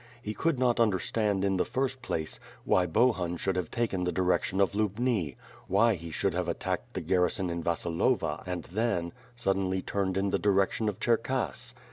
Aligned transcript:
He 0.19 0.33
could 0.33 0.57
not 0.57 0.79
understand, 0.79 1.45
in 1.45 1.57
the 1.57 1.63
first 1.63 2.01
place, 2.01 2.39
why 2.65 2.87
Bohun 2.87 3.37
should 3.37 3.55
have 3.55 3.69
taken 3.69 4.03
the 4.03 4.11
direction 4.11 4.59
of 4.59 4.73
Lubni; 4.73 5.35
why 5.67 5.93
he 5.93 6.09
should 6.09 6.33
have 6.33 6.49
attacked 6.49 6.95
the 6.95 7.01
gar 7.01 7.19
rison* 7.19 7.51
in 7.51 7.61
Vasilova 7.61 8.41
and, 8.47 8.63
then, 8.63 9.11
suddenly 9.35 9.83
turned 9.83 10.17
in 10.17 10.29
the 10.29 10.39
direction 10.39 10.89
of 10.89 10.99
Cherkass. 10.99 11.75